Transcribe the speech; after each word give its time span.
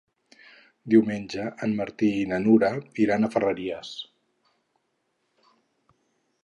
Diumenge 0.93 1.43
en 1.67 1.75
Martí 1.81 2.09
i 2.21 2.25
na 2.31 2.39
Nura 2.47 2.71
iran 3.05 3.23
a 3.23 3.29
Ferreries. 3.35 3.93